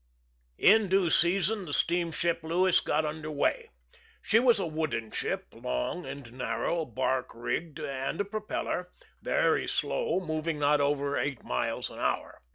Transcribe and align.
In 0.57 0.89
due 0.89 1.11
season 1.11 1.65
the 1.65 1.73
steamship 1.73 2.41
Lewis 2.41 2.79
got 2.79 3.05
under 3.05 3.29
weigh. 3.29 3.69
She 4.23 4.39
was 4.39 4.57
a 4.57 4.65
wooden 4.65 5.11
ship, 5.11 5.49
long 5.53 6.07
and 6.07 6.33
narrow, 6.33 6.85
bark 6.85 7.29
rigged, 7.35 7.77
and 7.79 8.19
a 8.19 8.25
propeller; 8.25 8.89
very 9.21 9.67
slow, 9.67 10.19
moving 10.19 10.57
not 10.57 10.81
over 10.81 11.19
eight 11.19 11.43
miles 11.43 11.91
an 11.91 11.99
hour. 11.99 12.41